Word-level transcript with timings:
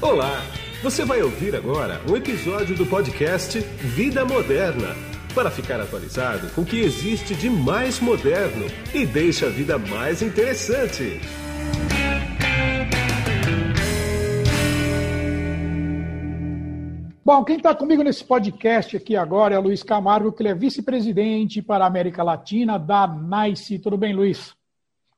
Olá! 0.00 0.42
Você 0.80 1.04
vai 1.04 1.20
ouvir 1.22 1.56
agora 1.56 2.00
um 2.08 2.16
episódio 2.16 2.76
do 2.76 2.86
podcast 2.86 3.58
Vida 3.58 4.24
Moderna 4.24 4.94
para 5.34 5.50
ficar 5.50 5.80
atualizado 5.80 6.54
com 6.54 6.60
o 6.60 6.64
que 6.64 6.78
existe 6.78 7.34
de 7.34 7.50
mais 7.50 7.98
moderno 7.98 8.64
e 8.94 9.04
deixa 9.04 9.46
a 9.46 9.50
vida 9.50 9.76
mais 9.76 10.22
interessante. 10.22 11.20
Bom, 17.24 17.42
quem 17.42 17.56
está 17.56 17.74
comigo 17.74 18.04
nesse 18.04 18.24
podcast 18.24 18.96
aqui 18.96 19.16
agora 19.16 19.56
é 19.56 19.58
o 19.58 19.62
Luiz 19.62 19.82
Camargo, 19.82 20.30
que 20.30 20.42
ele 20.42 20.50
é 20.50 20.54
vice-presidente 20.54 21.60
para 21.60 21.82
a 21.82 21.88
América 21.88 22.22
Latina 22.22 22.78
da 22.78 23.04
NICE. 23.08 23.80
Tudo 23.80 23.98
bem, 23.98 24.14
Luiz? 24.14 24.54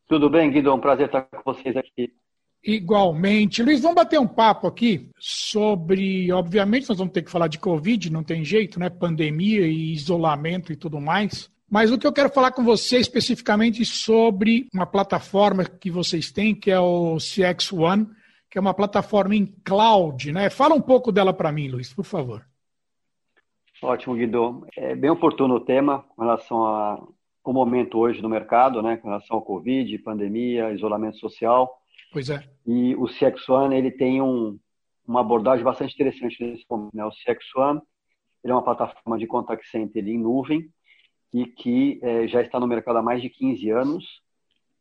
Tudo 0.09 0.31
bem, 0.31 0.51
Guido? 0.51 0.71
É 0.71 0.73
um 0.73 0.81
prazer 0.81 1.05
estar 1.05 1.21
com 1.21 1.53
vocês 1.53 1.77
aqui. 1.77 2.19
Igualmente. 2.63 3.63
Luiz, 3.63 3.81
vamos 3.81 3.97
bater 3.97 4.21
um 4.21 4.27
papo 4.27 4.67
aqui 4.67 5.11
sobre, 5.19 6.31
obviamente, 6.31 6.89
nós 6.89 6.99
vamos 6.99 7.13
ter 7.13 7.23
que 7.23 7.31
falar 7.31 7.49
de 7.49 7.59
Covid, 7.59 8.13
não 8.13 8.23
tem 8.23 8.45
jeito, 8.45 8.79
né? 8.79 8.91
Pandemia 8.91 9.67
e 9.67 9.93
isolamento 9.93 10.73
e 10.73 10.77
tudo 10.77 11.01
mais. 11.01 11.51
Mas 11.71 11.91
o 11.91 11.99
que 11.99 12.07
eu 12.07 12.13
quero 12.13 12.31
falar 12.31 12.51
com 12.51 12.65
você 12.65 12.99
especificamente 12.99 13.85
sobre 13.85 14.69
uma 14.75 14.85
plataforma 14.85 15.65
que 15.65 15.91
vocês 15.91 16.31
têm, 16.31 16.55
que 16.55 16.71
é 16.71 16.79
o 16.81 17.17
CX 17.17 17.73
One, 17.73 18.09
que 18.51 18.59
é 18.59 18.61
uma 18.61 18.75
plataforma 18.75 19.37
em 19.37 19.47
cloud, 19.65 20.33
né? 20.33 20.51
Fala 20.51 20.75
um 20.75 20.81
pouco 20.81 21.13
dela 21.13 21.33
para 21.33 21.53
mim, 21.53 21.69
Luiz, 21.69 21.95
por 21.95 22.05
favor. 22.05 22.45
Ótimo, 23.81 24.17
Guido. 24.17 24.67
É 24.77 24.95
bem 24.95 25.09
oportuno 25.09 25.55
o 25.55 25.61
tema 25.61 26.05
com 26.15 26.23
relação 26.23 26.59
ao 26.59 27.53
momento 27.53 27.99
hoje 27.99 28.21
no 28.21 28.29
mercado, 28.29 28.83
né? 28.83 28.99
Com 28.99 29.09
relação 29.09 29.37
ao 29.37 29.43
Covid, 29.43 29.97
pandemia, 30.01 30.73
isolamento 30.73 31.17
social. 31.19 31.80
Pois 32.13 32.29
é. 32.29 32.43
E 32.67 32.95
o 32.97 33.07
CX 33.07 33.49
One, 33.49 33.77
ele 33.77 33.91
tem 33.91 34.21
um, 34.21 34.59
uma 35.07 35.21
abordagem 35.21 35.65
bastante 35.65 35.95
interessante 35.95 36.43
nesse 36.43 36.65
momento. 36.69 36.95
Né? 36.95 37.05
O 37.05 37.11
CX 37.11 37.55
One 37.57 37.81
ele 38.43 38.53
é 38.53 38.55
uma 38.55 38.65
plataforma 38.65 39.19
de 39.19 39.27
contact 39.27 39.69
center 39.69 40.07
em 40.07 40.19
nuvem 40.19 40.69
e 41.33 41.47
que 41.47 42.01
é, 42.03 42.27
já 42.27 42.41
está 42.41 42.59
no 42.59 42.67
mercado 42.67 42.99
há 42.99 43.03
mais 43.03 43.23
de 43.23 43.29
15 43.29 43.71
anos 43.71 44.05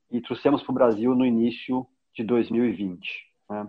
e 0.10 0.22
trouxemos 0.22 0.64
para 0.64 0.72
o 0.72 0.76
Brasil 0.76 1.14
no 1.14 1.26
início 1.26 1.86
de 2.16 2.24
2020. 2.24 3.00
Né? 3.50 3.68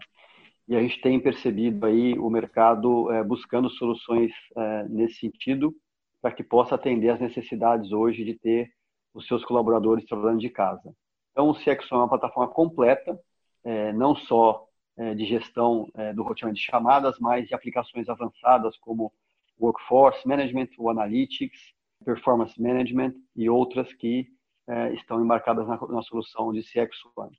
E 0.69 0.77
a 0.77 0.81
gente 0.81 1.01
tem 1.01 1.19
percebido 1.19 1.85
aí 1.85 2.19
o 2.19 2.31
mercado 2.31 3.11
é, 3.11 3.23
buscando 3.25 3.69
soluções 3.71 4.33
é, 4.57 4.89
nesse 4.89 5.17
sentido 5.17 5.75
para 6.23 6.33
que 6.33 6.45
possa 6.45 6.75
atender 6.75 7.11
às 7.11 7.21
necessidades 7.21 7.93
hoje 7.93 8.25
de 8.25 8.35
ter 8.39 8.71
os 9.13 9.27
seus 9.27 9.45
colaboradores 9.45 10.05
trabalhando 10.07 10.41
de 10.41 10.49
casa. 10.49 10.95
Então, 11.33 11.49
o 11.49 11.55
CXO 11.55 11.95
é 11.95 11.97
uma 11.97 12.09
plataforma 12.09 12.53
completa, 12.53 13.19
é, 13.65 13.93
não 13.93 14.15
só 14.15 14.67
é, 14.97 15.15
de 15.15 15.25
gestão 15.25 15.89
é, 15.95 16.13
do 16.13 16.23
roteamento 16.23 16.59
de 16.59 16.65
chamadas, 16.65 17.19
mas 17.19 17.49
de 17.49 17.55
aplicações 17.55 18.09
avançadas 18.09 18.77
como 18.79 19.13
Workforce 19.61 20.27
Management, 20.27 20.69
o 20.79 20.91
Analytics, 20.91 21.59
Performance 22.05 22.61
Management 22.61 23.15
e 23.37 23.49
outras 23.49 23.93
que 23.95 24.27
é, 24.69 24.93
estão 24.95 25.23
embarcadas 25.23 25.67
na, 25.67 25.79
na 25.89 26.03
solução 26.03 26.53
de 26.53 26.61
CX1 26.61 27.31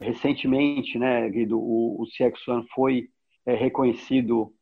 recentemente, 0.00 0.98
né, 0.98 1.28
Guido, 1.30 1.58
o, 1.58 2.02
o 2.02 2.06
CX1 2.06 2.66
foi 2.74 3.08
é, 3.46 3.54
reconhecido 3.54 4.52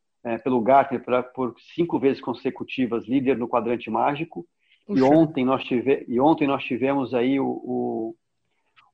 pelo 0.44 0.60
Gartner 0.60 1.02
pra, 1.02 1.20
por 1.20 1.52
cinco 1.74 1.98
vezes 1.98 2.20
consecutivas 2.20 3.08
líder 3.08 3.36
no 3.36 3.48
quadrante 3.48 3.90
mágico. 3.90 4.46
E 4.88 5.02
ontem, 5.02 5.44
nós 5.44 5.64
tive, 5.64 6.04
e 6.06 6.20
ontem 6.20 6.46
nós 6.46 6.62
tivemos 6.62 7.12
aí 7.12 7.40
o, 7.40 7.46
o, 7.46 8.16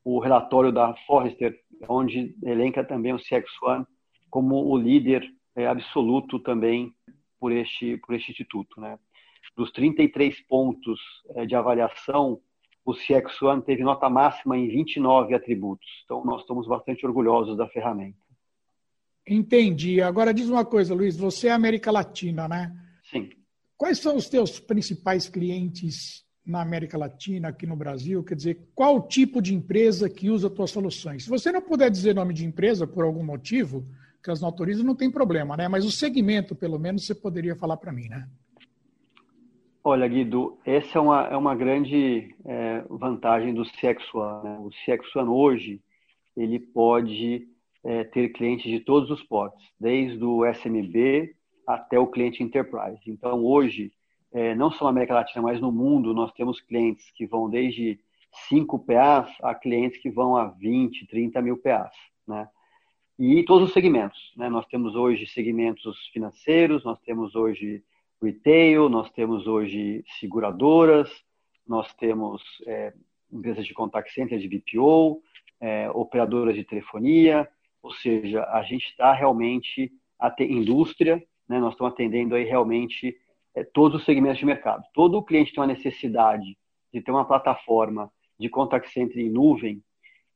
o, 0.09 0.19
relatório 0.19 0.73
da 0.73 0.95
Forrester, 1.06 1.55
onde 1.89 2.34
elenca 2.42 2.83
também 2.83 3.12
o 3.12 3.19
CX1 3.19 3.87
como 4.31 4.67
o 4.67 4.77
líder 4.77 5.23
é, 5.55 5.67
absoluto 5.67 6.39
também 6.39 6.95
por 7.39 7.53
este, 7.53 7.98
por 7.98 8.14
este 8.14 8.33
instituto. 8.33 8.81
Né? 8.81 8.98
Dos 9.56 9.70
33 9.73 10.41
pontos 10.46 11.01
é, 11.35 11.45
de 11.45 11.55
avaliação, 11.55 12.41
o 12.85 12.95
CX 12.95 13.42
One 13.42 13.63
teve 13.63 13.83
nota 13.83 14.08
máxima 14.08 14.57
em 14.57 14.69
29 14.69 15.35
atributos. 15.35 15.89
Então, 16.05 16.25
nós 16.25 16.40
estamos 16.40 16.67
bastante 16.67 17.05
orgulhosos 17.07 17.57
da 17.57 17.69
ferramenta. 17.69 18.19
Entendi. 19.27 20.01
Agora, 20.01 20.33
diz 20.33 20.48
uma 20.48 20.64
coisa, 20.64 20.95
Luiz, 20.95 21.19
você 21.19 21.48
é 21.48 21.52
América 21.52 21.90
Latina, 21.90 22.48
né? 22.48 22.75
Sim. 23.11 23.29
Quais 23.77 23.98
são 23.98 24.17
os 24.17 24.29
teus 24.29 24.58
principais 24.58 25.29
clientes 25.29 26.27
na 26.48 26.63
América 26.63 26.97
Latina, 26.97 27.48
aqui 27.48 27.67
no 27.67 27.77
Brasil? 27.77 28.25
Quer 28.25 28.35
dizer, 28.35 28.61
qual 28.75 29.07
tipo 29.07 29.42
de 29.42 29.55
empresa 29.55 30.09
que 30.09 30.31
usa 30.31 30.48
tuas 30.48 30.70
soluções? 30.70 31.25
Se 31.25 31.31
você 31.31 31.53
não 31.53 31.61
puder 31.61 31.91
dizer 31.91 32.14
nome 32.14 32.33
de 32.33 32.47
empresa 32.47 32.86
por 32.86 33.05
algum 33.05 33.23
motivo, 33.23 33.85
que 34.23 34.31
as 34.31 34.41
não 34.41 34.48
autorizam, 34.48 34.85
não 34.85 34.95
tem 34.95 35.11
problema, 35.11 35.57
né? 35.57 35.69
Mas 35.69 35.85
o 35.85 35.91
segmento, 35.91 36.55
pelo 36.55 36.79
menos, 36.79 37.07
você 37.07 37.14
poderia 37.14 37.55
falar 37.55 37.77
para 37.77 37.92
mim, 37.92 38.08
né? 38.08 38.27
Olha, 39.85 40.08
Guido, 40.08 40.58
essa 40.64 40.98
é 40.98 41.01
uma, 41.01 41.27
é 41.29 41.37
uma 41.37 41.55
grande 41.55 42.35
é, 42.45 42.83
vantagem 42.91 43.55
do 43.55 43.64
CX 43.64 44.13
One. 44.14 44.45
Né? 44.45 44.58
O 44.61 44.70
CX 44.70 45.17
One 45.17 45.29
hoje, 45.29 45.81
ele 46.37 46.58
pode 46.58 47.48
é, 47.85 48.05
ter 48.05 48.31
clientes 48.31 48.70
de 48.70 48.81
todos 48.81 49.11
os 49.11 49.23
portes, 49.23 49.67
desde 49.79 50.23
o 50.23 50.45
SMB 50.45 51.35
até 51.67 51.98
o 51.98 52.07
cliente 52.07 52.42
Enterprise. 52.42 53.01
Então, 53.07 53.45
hoje, 53.45 53.92
é, 54.33 54.55
não 54.55 54.70
só 54.70 54.84
na 54.84 54.90
América 54.90 55.14
Latina, 55.14 55.42
mas 55.42 55.61
no 55.61 55.72
mundo, 55.72 56.12
nós 56.12 56.33
temos 56.33 56.61
clientes 56.61 57.11
que 57.12 57.27
vão 57.27 57.48
desde 57.48 57.98
5 58.48 58.78
PAs 58.80 59.30
a 59.42 59.55
clientes 59.55 60.00
que 60.00 60.11
vão 60.11 60.36
a 60.36 60.46
20, 60.46 61.06
30 61.06 61.40
mil 61.40 61.56
PAs. 61.56 61.92
Né? 62.27 62.48
E 63.18 63.42
todos 63.44 63.68
os 63.68 63.74
segmentos. 63.74 64.33
Né? 64.36 64.48
Nós 64.48 64.66
temos 64.66 64.94
hoje 64.94 65.27
segmentos 65.27 66.06
financeiros, 66.12 66.84
nós 66.84 67.00
temos 67.00 67.34
hoje 67.34 67.83
retail, 68.22 68.89
nós 68.89 69.11
temos 69.11 69.46
hoje 69.46 70.05
seguradoras, 70.20 71.10
nós 71.66 71.92
temos 71.95 72.42
é, 72.66 72.92
empresas 73.33 73.66
de 73.66 73.74
contact 73.74 74.12
center, 74.12 74.39
de 74.39 74.48
BPO, 74.48 75.22
é, 75.60 75.90
operadoras 75.90 76.55
de 76.55 76.64
telefonia, 76.64 77.48
ou 77.83 77.92
seja, 77.92 78.45
a 78.45 78.62
gente 78.62 78.86
está 78.86 79.12
realmente 79.12 79.92
até 80.18 80.45
indústria, 80.45 81.22
né, 81.48 81.58
nós 81.58 81.72
estamos 81.72 81.92
atendendo 81.92 82.34
aí 82.34 82.45
realmente 82.45 83.16
é, 83.55 83.64
todos 83.64 84.01
os 84.01 84.05
segmentos 84.05 84.39
de 84.39 84.47
mercado. 84.47 84.85
Todo 84.95 85.23
cliente 85.23 85.53
tem 85.53 85.61
uma 85.61 85.67
necessidade 85.67 86.57
de 86.92 87.01
ter 87.01 87.11
uma 87.11 87.25
plataforma 87.25 88.11
de 88.39 88.48
contact 88.48 88.91
center 88.91 89.19
em 89.19 89.29
nuvem, 89.29 89.83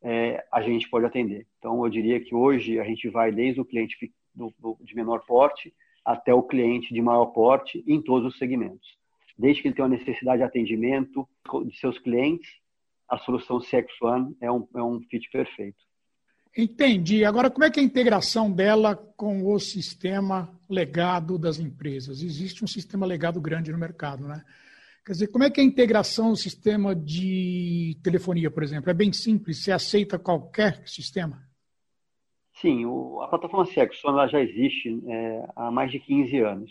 é, 0.03 0.45
a 0.53 0.61
gente 0.61 0.89
pode 0.91 1.07
atender. 1.07 1.47
Então, 1.59 1.85
eu 1.85 1.91
diria 1.91 2.21
que 2.21 2.35
hoje 2.35 2.81
a 2.81 2.85
gente 2.85 3.09
vai 3.09 3.31
desde 3.31 3.61
o 3.61 3.65
cliente 3.65 4.13
do, 4.35 4.53
do, 4.59 4.77
de 4.81 4.95
menor 4.95 5.25
porte 5.25 5.73
até 6.05 6.35
o 6.35 6.43
cliente 6.43 6.93
de 6.93 7.01
maior 7.01 7.27
porte 7.27 7.85
em 7.87 8.03
todos 8.03 8.33
os 8.33 8.39
segmentos. 8.39 8.99
Desde 9.39 9.63
que 9.63 9.69
ele 9.69 9.75
tenha 9.75 9.87
uma 9.87 9.97
necessidade 9.97 10.39
de 10.39 10.45
atendimento 10.45 11.29
de 11.65 11.77
seus 11.79 11.99
clientes, 11.99 12.51
a 13.09 13.17
solução 13.19 13.61
CX 13.61 14.01
One 14.03 14.37
é 14.41 14.51
um, 14.51 14.67
é 14.75 14.83
um 14.83 15.01
fit 15.03 15.31
perfeito. 15.31 15.79
Entendi. 16.57 17.25
Agora, 17.25 17.51
como 17.51 17.65
é 17.65 17.71
que 17.71 17.81
é 17.81 17.83
a 17.83 17.87
integração 17.87 18.53
dela 18.53 18.95
com 19.17 19.47
o 19.51 19.59
sistema 19.59 20.53
legado 20.69 21.39
das 21.39 21.59
empresas? 21.59 22.23
Existe 22.23 22.63
um 22.63 22.67
sistema 22.67 23.07
legado 23.07 23.41
grande 23.41 23.73
no 23.73 23.79
mercado, 23.79 24.29
né? 24.29 24.45
Quer 25.05 25.13
dizer, 25.13 25.29
como 25.29 25.45
é 25.45 25.51
que 25.51 25.61
é 25.61 25.65
a 25.65 25.67
integração 25.67 26.31
do 26.31 26.37
sistema 26.37 26.95
de 26.95 27.99
telefonia, 28.05 28.51
por 28.51 28.63
exemplo? 28.63 28.91
É 28.91 28.95
bem 28.95 29.13
simples, 29.13 29.65
você 29.65 29.73
aceita 29.73 30.19
qualquer 30.19 30.87
sistema? 30.87 31.43
Sim, 32.61 32.85
o, 32.85 33.21
a 33.23 33.29
plataforma 33.29 33.69
ela 34.05 34.29
já 34.29 34.41
existe 34.41 35.03
é, 35.09 35.49
há 35.57 35.71
mais 35.71 35.91
de 35.91 35.99
15 35.99 36.39
anos. 36.39 36.71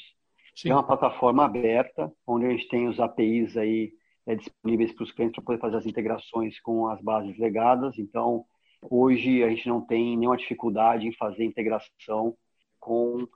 Sim. 0.55 0.69
É 0.69 0.73
uma 0.73 0.85
plataforma 0.85 1.43
aberta, 1.43 2.11
onde 2.25 2.45
a 2.45 2.49
gente 2.51 2.67
tem 2.69 2.87
os 2.87 2.99
APIs 2.99 3.57
aí 3.57 3.91
é, 4.25 4.35
disponíveis 4.35 4.93
para 4.93 5.03
os 5.03 5.11
clientes 5.11 5.35
para 5.35 5.43
poder 5.43 5.59
fazer 5.59 5.77
as 5.77 5.85
integrações 5.85 6.59
com 6.61 6.87
as 6.87 7.01
bases 7.01 7.37
legadas. 7.37 7.97
Então, 7.97 8.45
hoje 8.81 9.43
a 9.43 9.49
gente 9.49 9.67
não 9.67 9.81
tem 9.81 10.17
nenhuma 10.17 10.37
dificuldade 10.37 11.07
em 11.07 11.13
fazer 11.13 11.43
integração 11.43 12.35
com 12.79 13.27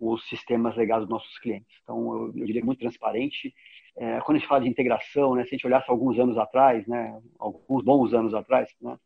os 0.00 0.28
sistemas 0.28 0.76
legados 0.76 1.06
dos 1.06 1.14
nossos 1.14 1.38
clientes. 1.38 1.76
Então, 1.82 2.14
eu, 2.14 2.26
eu 2.36 2.46
diria 2.46 2.64
muito 2.64 2.80
transparente. 2.80 3.54
É, 3.96 4.20
quando 4.20 4.36
a 4.36 4.38
gente 4.38 4.48
fala 4.48 4.60
de 4.60 4.68
integração, 4.68 5.34
né, 5.34 5.42
se 5.42 5.48
a 5.48 5.56
gente 5.56 5.66
olhasse 5.66 5.90
alguns 5.90 6.18
anos 6.18 6.38
atrás, 6.38 6.86
né, 6.86 7.20
alguns 7.38 7.82
bons 7.82 8.14
anos 8.14 8.32
atrás, 8.32 8.70
né, 8.80 8.96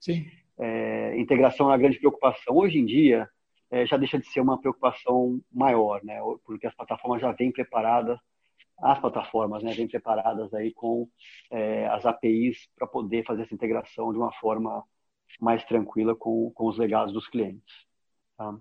é, 0.58 1.18
integração 1.18 1.66
é 1.66 1.70
uma 1.70 1.78
grande 1.78 1.98
preocupação. 1.98 2.56
Hoje 2.56 2.78
em 2.78 2.84
dia, 2.84 3.28
é, 3.70 3.86
já 3.86 3.96
deixa 3.96 4.18
de 4.18 4.26
ser 4.26 4.40
uma 4.40 4.60
preocupação 4.60 5.40
maior, 5.50 6.04
né? 6.04 6.18
Porque 6.44 6.66
as 6.66 6.74
plataformas 6.74 7.22
já 7.22 7.32
vêm 7.32 7.50
preparadas, 7.50 8.18
as 8.78 8.98
plataformas, 8.98 9.62
né, 9.62 9.72
vêm 9.72 9.88
preparadas 9.88 10.52
aí 10.52 10.72
com 10.74 11.08
é, 11.50 11.86
as 11.86 12.04
APIs 12.04 12.68
para 12.76 12.86
poder 12.86 13.24
fazer 13.24 13.42
essa 13.42 13.54
integração 13.54 14.12
de 14.12 14.18
uma 14.18 14.32
forma 14.34 14.84
mais 15.42 15.64
tranquila 15.64 16.14
com, 16.14 16.52
com 16.54 16.68
os 16.68 16.78
legados 16.78 17.12
dos 17.12 17.26
clientes. 17.26 17.74
Tá? 18.38 18.56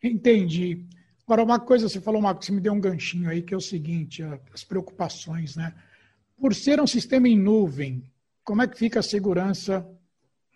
Entendi. 0.00 0.86
Agora, 1.26 1.42
uma 1.42 1.58
coisa, 1.58 1.88
você 1.88 2.00
falou, 2.00 2.22
Marco, 2.22 2.44
você 2.44 2.52
me 2.52 2.60
deu 2.60 2.72
um 2.72 2.80
ganchinho 2.80 3.28
aí, 3.28 3.42
que 3.42 3.52
é 3.52 3.56
o 3.56 3.60
seguinte, 3.60 4.22
as 4.54 4.62
preocupações, 4.62 5.56
né? 5.56 5.74
Por 6.38 6.54
ser 6.54 6.80
um 6.80 6.86
sistema 6.86 7.28
em 7.28 7.36
nuvem, 7.36 8.04
como 8.44 8.62
é 8.62 8.68
que 8.68 8.78
fica 8.78 9.00
a 9.00 9.02
segurança 9.02 9.86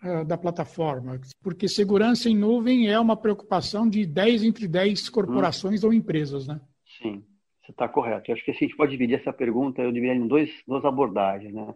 uh, 0.03 0.25
da 0.25 0.37
plataforma? 0.37 1.19
Porque 1.43 1.67
segurança 1.67 2.29
em 2.29 2.35
nuvem 2.35 2.87
é 2.87 2.97
uma 2.97 3.17
preocupação 3.17 3.87
de 3.89 4.05
10 4.05 4.43
entre 4.43 4.67
10 4.67 5.09
corporações 5.09 5.83
hum. 5.83 5.87
ou 5.87 5.93
empresas, 5.93 6.47
né? 6.47 6.59
Sim, 7.01 7.23
você 7.61 7.71
está 7.71 7.89
correto. 7.89 8.31
Eu 8.31 8.35
acho 8.35 8.43
que 8.43 8.51
assim, 8.51 8.65
a 8.65 8.67
gente 8.67 8.77
pode 8.77 8.91
dividir 8.91 9.19
essa 9.19 9.33
pergunta, 9.33 9.81
eu 9.81 9.91
dividiria 9.91 10.21
em 10.21 10.27
dois, 10.27 10.49
duas 10.65 10.83
abordagens, 10.85 11.53
né? 11.53 11.73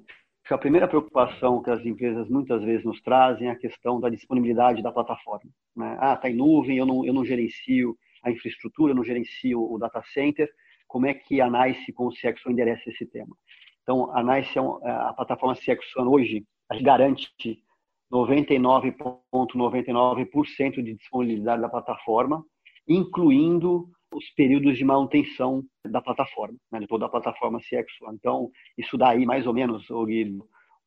A 0.53 0.57
primeira 0.57 0.87
preocupação 0.87 1.61
que 1.61 1.69
as 1.69 1.85
empresas 1.85 2.27
muitas 2.29 2.63
vezes 2.63 2.85
nos 2.85 3.01
trazem 3.01 3.47
é 3.47 3.51
a 3.51 3.55
questão 3.55 3.99
da 3.99 4.09
disponibilidade 4.09 4.81
da 4.81 4.91
plataforma. 4.91 5.49
Né? 5.75 5.97
Ah, 5.99 6.13
está 6.13 6.29
em 6.29 6.35
nuvem, 6.35 6.77
eu 6.77 6.85
não, 6.85 7.05
eu 7.05 7.13
não 7.13 7.25
gerencio 7.25 7.95
a 8.23 8.31
infraestrutura, 8.31 8.91
eu 8.91 8.95
não 8.95 9.03
gerencio 9.03 9.61
o 9.61 9.77
data 9.77 10.01
center. 10.13 10.49
Como 10.87 11.05
é 11.05 11.13
que 11.13 11.39
a 11.39 11.49
NICE 11.49 11.93
com 11.93 12.07
o 12.07 12.11
CXOne 12.11 12.53
endereça 12.53 12.89
esse 12.89 13.05
tema? 13.05 13.35
Então, 13.83 14.15
a 14.15 14.23
NICE, 14.23 14.57
é 14.57 14.61
um, 14.61 14.87
é, 14.87 14.91
a 14.91 15.13
plataforma 15.13 15.55
CXOne 15.55 16.07
hoje, 16.07 16.45
garante 16.81 17.63
99,99% 18.11 19.19
,99 19.55 20.83
de 20.83 20.95
disponibilidade 20.95 21.61
da 21.61 21.69
plataforma, 21.69 22.43
incluindo 22.87 23.89
os 24.11 24.29
períodos 24.31 24.77
de 24.77 24.83
manutenção 24.83 25.63
da 25.85 26.01
plataforma, 26.01 26.57
né, 26.71 26.79
de 26.79 26.87
toda 26.87 27.05
a 27.05 27.09
plataforma 27.09 27.59
CX1. 27.59 28.13
Então, 28.13 28.49
isso 28.77 28.97
daí, 28.97 29.25
mais 29.25 29.45
ou 29.45 29.53
menos, 29.53 29.87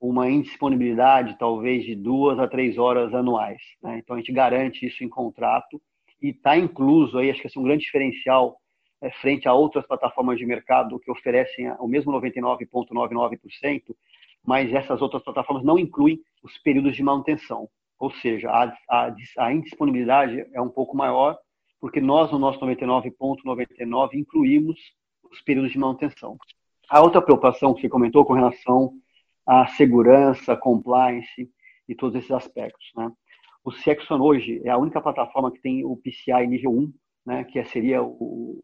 uma 0.00 0.28
indisponibilidade 0.28 1.38
talvez 1.38 1.84
de 1.84 1.94
duas 1.94 2.38
a 2.38 2.48
três 2.48 2.78
horas 2.78 3.14
anuais. 3.14 3.62
Né? 3.82 3.98
Então, 3.98 4.16
a 4.16 4.18
gente 4.18 4.32
garante 4.32 4.86
isso 4.86 5.04
em 5.04 5.08
contrato 5.08 5.80
e 6.20 6.30
está 6.30 6.56
incluso 6.56 7.18
aí, 7.18 7.30
acho 7.30 7.40
que 7.40 7.46
esse 7.46 7.56
é 7.56 7.60
um 7.60 7.64
grande 7.64 7.84
diferencial 7.84 8.56
é, 9.00 9.10
frente 9.10 9.48
a 9.48 9.54
outras 9.54 9.86
plataformas 9.86 10.38
de 10.38 10.46
mercado 10.46 10.98
que 11.00 11.10
oferecem 11.10 11.70
o 11.78 11.88
mesmo 11.88 12.12
99,99%, 12.12 13.94
mas 14.44 14.72
essas 14.72 15.00
outras 15.02 15.22
plataformas 15.22 15.64
não 15.64 15.78
incluem 15.78 16.20
os 16.42 16.56
períodos 16.58 16.96
de 16.96 17.02
manutenção. 17.02 17.68
Ou 17.98 18.10
seja, 18.10 18.50
a, 18.50 18.72
a, 18.88 19.14
a 19.38 19.52
indisponibilidade 19.52 20.44
é 20.52 20.60
um 20.60 20.68
pouco 20.68 20.96
maior 20.96 21.38
porque 21.82 22.00
nós, 22.00 22.30
no 22.30 22.38
nosso 22.38 22.60
99.99, 22.60 23.42
,99, 23.44 24.14
incluímos 24.14 24.78
os 25.28 25.42
períodos 25.42 25.72
de 25.72 25.78
manutenção. 25.78 26.38
A 26.88 27.00
outra 27.00 27.20
preocupação 27.20 27.74
que 27.74 27.80
você 27.80 27.88
comentou 27.88 28.24
com 28.24 28.34
relação 28.34 28.92
à 29.44 29.66
segurança, 29.66 30.56
compliance 30.56 31.50
e 31.88 31.94
todos 31.96 32.14
esses 32.14 32.30
aspectos. 32.30 32.92
Né? 32.96 33.10
O 33.64 33.72
Cexon 33.72 34.20
hoje 34.20 34.62
é 34.64 34.70
a 34.70 34.78
única 34.78 35.00
plataforma 35.00 35.50
que 35.50 35.60
tem 35.60 35.84
o 35.84 35.96
PCI 35.96 36.46
nível 36.46 36.70
1, 36.70 36.92
né, 37.26 37.44
que 37.44 37.62
seria 37.64 38.00
o, 38.00 38.62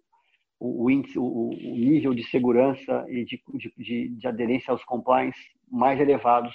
o, 0.61 0.89
índice, 0.89 1.19
o, 1.19 1.49
o 1.51 1.77
nível 1.77 2.15
de 2.15 2.23
segurança 2.23 3.05
e 3.09 3.25
de, 3.25 3.43
de, 3.77 4.09
de, 4.11 4.29
aderência 4.29 4.71
aos 4.71 4.85
compliance 4.85 5.41
mais 5.69 5.99
elevados 5.99 6.55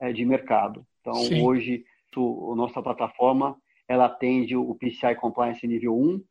é, 0.00 0.12
de 0.12 0.24
mercado. 0.24 0.84
Então, 1.00 1.14
Sim. 1.14 1.46
hoje, 1.46 1.84
a 2.16 2.54
nossa 2.56 2.82
plataforma 2.82 3.56
ela 3.90 4.04
atende 4.04 4.56
o 4.56 4.72
PCI 4.76 5.16
Compliance 5.16 5.66
nível 5.66 5.98
1 5.98 6.22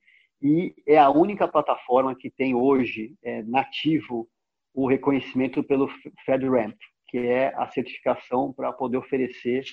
e 0.41 0.73
é 0.88 0.97
a 0.97 1.09
única 1.09 1.45
plataforma 1.45 2.15
que 2.15 2.29
tem 2.29 2.56
hoje 2.56 3.13
é, 3.21 3.44
nativo 3.44 4.29
o 4.73 4.88
reconhecimento 4.88 5.61
pelo 5.61 5.89
FedRAMP, 6.25 6.77
que 7.09 7.17
é 7.17 7.53
a 7.57 7.67
certificação 7.67 8.53
para 8.53 8.71
poder 8.71 8.95
oferecer 8.95 9.65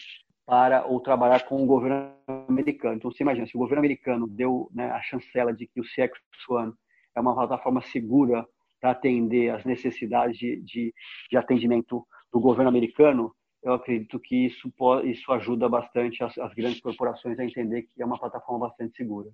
para 0.45 0.85
ou 0.85 0.99
trabalhar 1.01 1.45
com 1.45 1.63
o 1.63 1.67
governo 1.67 2.11
americano. 2.49 2.97
Então, 2.97 3.13
você 3.13 3.23
imagina, 3.23 3.47
se 3.47 3.57
o 3.57 3.61
governo 3.61 3.79
americano 3.79 4.27
deu 4.27 4.69
né, 4.75 4.91
a 4.91 5.01
chancela 5.03 5.53
de 5.53 5.69
que 5.69 5.81
o 5.81 5.85
CX1 5.85 6.73
é 7.15 7.21
uma 7.21 7.37
plataforma 7.37 7.83
segura 7.83 8.45
para 8.81 8.91
atender 8.91 9.51
as 9.51 9.65
necessidades 9.65 10.37
de, 10.37 10.61
de, 10.63 10.93
de 11.31 11.37
atendimento 11.37 12.05
do 12.33 12.41
governo 12.41 12.69
americano, 12.69 13.33
eu 13.67 13.75
acredito 13.75 14.21
que 14.21 14.47
isso, 14.47 14.71
pode, 14.71 15.11
isso 15.11 15.31
ajuda 15.33 15.69
bastante 15.69 16.23
as, 16.23 16.39
as 16.39 16.55
grandes 16.55 16.81
corporações 16.81 17.37
a 17.37 17.45
entender 17.45 17.83
que 17.83 18.01
é 18.01 18.07
uma 18.07 18.17
plataforma 18.17 18.69
bastante 18.69 18.97
segura. 18.97 19.29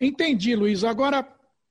Entendi, 0.00 0.56
Luiz. 0.56 0.82
Agora, 0.82 1.28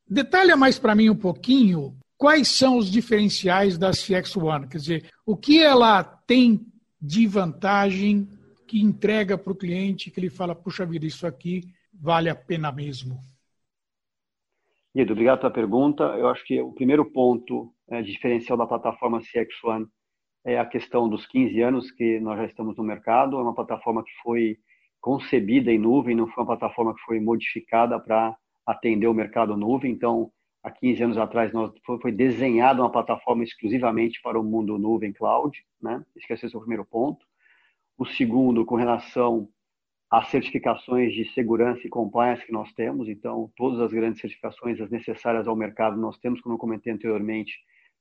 detalha 0.08 0.56
mais 0.56 0.78
para 0.78 0.94
mim 0.94 1.10
um 1.10 1.16
pouquinho 1.16 1.98
quais 2.16 2.50
são 2.50 2.78
os 2.78 2.92
diferenciais 2.92 3.80
da 3.80 3.90
CX 3.90 4.38
One. 4.38 4.68
Quer 4.68 4.78
dizer, 4.78 5.10
o 5.26 5.36
que 5.36 5.60
ela 5.60 6.04
tem 6.04 6.64
de 7.02 7.26
vantagem 7.26 8.30
que 8.68 8.80
entrega 8.80 9.36
para 9.36 9.52
o 9.52 9.56
cliente 9.56 10.12
que 10.12 10.20
ele 10.20 10.30
fala, 10.30 10.54
puxa 10.54 10.86
vida, 10.86 11.08
isso 11.08 11.26
aqui 11.26 11.64
vale 11.92 12.30
a 12.30 12.36
pena 12.36 12.72
mesmo? 12.72 13.20
Edu, 14.94 15.14
obrigado 15.14 15.40
pela 15.40 15.52
pergunta. 15.52 16.04
Eu 16.04 16.30
acho 16.30 16.46
que 16.46 16.62
o 16.62 16.72
primeiro 16.74 17.06
ponto 17.06 17.74
é, 17.90 18.04
diferencial 18.04 18.56
da 18.56 18.68
plataforma 18.68 19.20
CX 19.20 19.64
One 19.64 19.88
é 20.46 20.60
a 20.60 20.66
questão 20.66 21.10
dos 21.10 21.26
15 21.26 21.60
anos 21.62 21.92
que 21.92 22.20
nós 22.20 22.38
já 22.38 22.46
estamos 22.46 22.78
no 22.78 22.84
mercado. 22.84 23.38
É 23.38 23.42
uma 23.42 23.56
plataforma 23.56 24.04
que 24.04 24.12
foi 24.22 24.58
concebida 25.02 25.72
em 25.72 25.80
nuvem, 25.80 26.16
não 26.16 26.28
foi 26.28 26.44
uma 26.44 26.56
plataforma 26.56 26.94
que 26.94 27.02
foi 27.02 27.20
modificada 27.20 28.00
para 28.00 28.36
atender 28.66 29.08
o 29.08 29.14
mercado 29.14 29.58
nuvem. 29.58 29.92
Então, 29.92 30.32
há 30.64 30.70
15 30.70 31.04
anos 31.04 31.18
atrás, 31.18 31.52
nós, 31.52 31.72
foi, 31.84 32.12
desenhada 32.12 32.82
uma 32.82 32.92
plataforma 32.92 33.44
exclusivamente 33.44 34.22
para 34.22 34.40
o 34.40 34.44
mundo 34.44 34.78
nuvem 34.78 35.12
cloud. 35.12 35.60
Né? 35.82 36.04
Esse 36.16 36.46
é 36.46 36.58
o 36.58 36.62
primeiro 36.62 36.86
ponto. 36.86 37.26
O 37.98 38.06
segundo, 38.06 38.66
com 38.66 38.76
relação 38.76 39.50
às 40.12 40.28
certificações 40.28 41.14
de 41.14 41.26
segurança 41.34 41.82
e 41.86 41.90
compliance 41.90 42.46
que 42.46 42.52
nós 42.52 42.72
temos. 42.74 43.10
Então, 43.10 43.52
todas 43.56 43.80
as 43.80 43.92
grandes 43.92 44.22
certificações 44.22 44.80
as 44.80 44.92
necessárias 44.92 45.48
ao 45.48 45.56
mercado 45.56 45.98
nós 45.98 46.18
temos, 46.20 46.40
como 46.42 46.54
eu 46.54 46.60
comentei 46.60 46.94
anteriormente, 46.94 47.54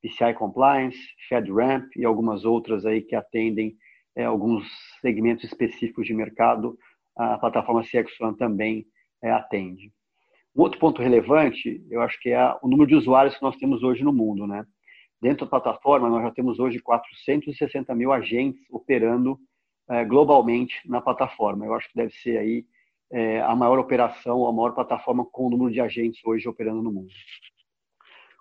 PCI 0.04 0.34
Compliance, 0.34 0.98
FedRAMP 1.28 1.88
e 1.96 2.04
algumas 2.04 2.44
outras 2.44 2.84
aí 2.84 3.00
que 3.00 3.16
atendem 3.16 3.74
é, 4.14 4.24
alguns 4.24 4.68
segmentos 5.00 5.44
específicos 5.44 6.06
de 6.06 6.12
mercado, 6.12 6.78
a 7.16 7.38
plataforma 7.38 7.82
CX1 7.82 8.36
também 8.36 8.86
é, 9.22 9.30
atende. 9.30 9.90
Um 10.54 10.62
outro 10.62 10.78
ponto 10.78 11.02
relevante, 11.02 11.82
eu 11.90 12.02
acho 12.02 12.20
que 12.20 12.30
é 12.30 12.56
o 12.62 12.68
número 12.68 12.88
de 12.88 12.94
usuários 12.94 13.36
que 13.36 13.42
nós 13.42 13.56
temos 13.56 13.82
hoje 13.82 14.04
no 14.04 14.12
mundo, 14.12 14.46
né? 14.46 14.64
Dentro 15.20 15.46
da 15.46 15.50
plataforma, 15.50 16.08
nós 16.08 16.22
já 16.22 16.30
temos 16.30 16.58
hoje 16.58 16.78
460 16.80 17.94
mil 17.94 18.12
agentes 18.12 18.62
operando 18.70 19.38
é, 19.88 20.04
globalmente 20.04 20.74
na 20.86 21.00
plataforma. 21.00 21.64
Eu 21.64 21.74
acho 21.74 21.88
que 21.88 21.96
deve 21.96 22.12
ser 22.12 22.36
aí 22.36 22.64
é, 23.10 23.40
a 23.40 23.56
maior 23.56 23.78
operação, 23.78 24.46
a 24.46 24.52
maior 24.52 24.74
plataforma 24.74 25.24
com 25.24 25.46
o 25.46 25.50
número 25.50 25.72
de 25.72 25.80
agentes 25.80 26.20
hoje 26.24 26.48
operando 26.48 26.82
no 26.82 26.92
mundo. 26.92 27.08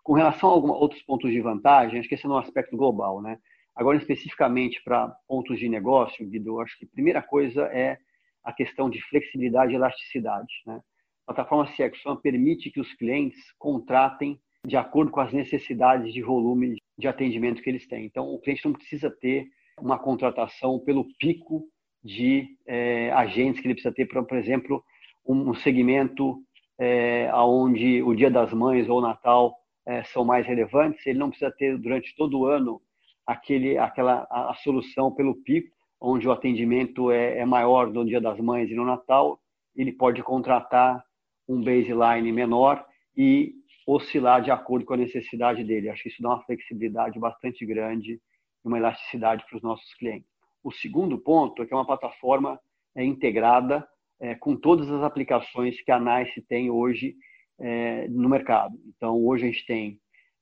Com 0.04 0.14
relação 0.14 0.50
a 0.50 0.54
alguma, 0.54 0.76
outros 0.76 1.02
pontos 1.04 1.32
de 1.32 1.40
vantagem, 1.40 2.00
acho 2.00 2.10
que 2.10 2.16
esse 2.16 2.26
é 2.26 2.30
um 2.30 2.38
aspecto 2.38 2.76
global, 2.76 3.22
né? 3.22 3.40
Agora, 3.76 3.98
especificamente 3.98 4.82
para 4.84 5.08
pontos 5.28 5.58
de 5.58 5.68
negócio, 5.68 6.28
Guido, 6.28 6.60
acho 6.60 6.78
que 6.78 6.86
a 6.86 6.90
primeira 6.90 7.22
coisa 7.22 7.64
é 7.68 7.98
a 8.44 8.54
questão 8.54 8.90
de 8.90 9.02
flexibilidade 9.10 9.72
e 9.72 9.76
elasticidade. 9.76 10.54
Né? 10.66 10.80
A 11.26 11.34
plataforma 11.34 11.72
CXOne 11.72 12.22
permite 12.22 12.70
que 12.70 12.80
os 12.80 12.94
clientes 12.94 13.40
contratem 13.58 14.40
de 14.66 14.78
acordo 14.78 15.12
com 15.12 15.20
as 15.20 15.34
necessidades 15.34 16.14
de 16.14 16.22
volume 16.22 16.78
de 16.98 17.08
atendimento 17.08 17.62
que 17.62 17.70
eles 17.70 17.88
têm. 17.88 18.06
Então, 18.06 18.28
o 18.32 18.40
cliente 18.40 18.66
não 18.66 18.74
precisa 18.74 19.10
ter 19.10 19.48
uma 19.80 19.98
contratação 19.98 20.80
pelo 20.80 21.06
pico 21.18 21.66
de 22.04 22.48
é, 22.68 23.12
agentes 23.12 23.60
que 23.60 23.68
ele 23.68 23.74
precisa 23.74 23.94
ter, 23.94 24.06
por 24.06 24.38
exemplo, 24.38 24.84
um 25.26 25.54
segmento 25.54 26.44
é, 26.78 27.32
onde 27.34 28.04
o 28.04 28.14
Dia 28.14 28.30
das 28.30 28.54
Mães 28.54 28.88
ou 28.90 29.00
o 29.00 29.02
Natal 29.02 29.56
é, 29.86 30.04
são 30.06 30.24
mais 30.24 30.46
relevantes, 30.46 31.06
ele 31.06 31.20
não 31.20 31.30
precisa 31.30 31.52
ter 31.52 31.78
durante 31.78 32.16
todo 32.16 32.40
o 32.40 32.46
ano 32.46 32.82
aquele, 33.26 33.78
aquela 33.78 34.28
a, 34.30 34.52
a 34.52 34.54
solução 34.56 35.12
pelo 35.12 35.36
pico, 35.36 35.76
onde 36.00 36.28
o 36.28 36.32
atendimento 36.32 37.12
é, 37.12 37.40
é, 37.40 37.46
maior 37.46 37.88
no 37.88 38.06
Dia 38.06 38.20
das 38.20 38.40
Mães 38.40 38.70
e 38.70 38.76
no 38.76 38.86
Natal, 38.86 39.40
ele 39.76 39.92
pode 39.92 40.22
contratar 40.22 41.04
um 41.48 41.62
baseline 41.62 42.32
menor 42.32 42.86
e 43.16 43.54
oscilar 43.88 44.42
de 44.42 44.52
acordo 44.52 44.86
com 44.86 44.94
a 44.94 44.98
necessidade 44.98 45.64
dele. 45.64 45.90
Acho 45.90 46.04
que 46.04 46.10
isso 46.10 46.22
dá 46.22 46.30
uma 46.30 46.44
flexibilidade 46.44 47.20
bastante 47.20 47.66
grande 47.66 48.14
e 48.14 48.68
uma 48.68 48.78
elasticidade 48.78 49.46
para 49.48 49.58
os 49.58 49.64
nossos 49.64 49.94
clientes. 49.96 50.30
O 50.64 50.72
segundo 50.72 51.18
ponto 51.18 51.62
é 51.62 51.66
que 51.66 51.74
é 51.74 51.78
uma 51.78 51.86
plataforma 51.86 52.60
é, 52.96 53.04
integrada 53.04 53.86
é, 54.20 54.36
com 54.36 54.56
todas 54.56 54.90
as 54.90 55.04
aplicações 55.04 55.82
que 55.82 55.92
a 55.92 56.00
NICE 56.00 56.42
tem 56.44 56.70
hoje 56.70 57.16
é, 57.64 58.10
no 58.10 58.28
mercado. 58.28 58.78
Então, 58.86 59.26
hoje 59.26 59.46
a 59.46 59.48
gente 59.48 59.66
tem, 59.66 60.00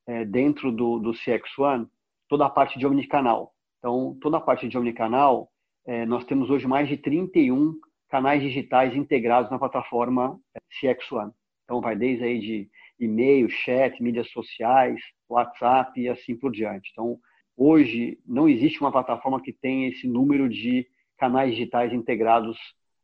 é, 0.08 0.26
dentro 0.26 0.72
do, 0.72 0.98
do 0.98 1.12
CX1, 1.12 1.88
toda 2.28 2.48
a 2.48 2.50
parte 2.50 2.80
de 2.80 2.88
omnicanal. 2.88 3.54
Então, 3.78 4.18
toda 4.20 4.38
a 4.38 4.42
parte 4.42 4.68
de 4.68 4.76
omnicanal, 4.76 5.52
é, 5.86 6.04
nós 6.04 6.26
temos 6.26 6.50
hoje 6.50 6.68
mais 6.68 6.88
de 6.88 6.98
31 6.98 7.76
canais 8.10 8.42
digitais 8.42 8.96
integrados 8.96 9.52
na 9.52 9.60
plataforma 9.60 10.40
é, 10.56 10.60
CX1. 10.82 11.32
Então, 11.64 11.80
vai 11.80 11.96
desde 11.96 12.24
aí 12.24 12.40
de 12.40 12.70
e-mail, 13.00 13.48
chat, 13.50 14.02
mídias 14.02 14.30
sociais, 14.32 15.00
WhatsApp 15.30 16.02
e 16.02 16.10
assim 16.10 16.36
por 16.36 16.52
diante. 16.52 16.90
Então, 16.92 17.20
hoje 17.56 18.20
não 18.26 18.50
existe 18.50 18.82
uma 18.82 18.92
plataforma 18.92 19.40
que 19.40 19.54
tenha 19.54 19.90
esse 19.90 20.08
número 20.08 20.50
de 20.50 20.88
canais 21.20 21.52
digitais 21.52 21.94
integrados 21.94 22.58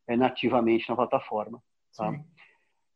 é, 0.07 0.17
nativamente 0.17 0.89
na 0.89 0.95
plataforma. 0.95 1.61
Tá? 1.95 2.19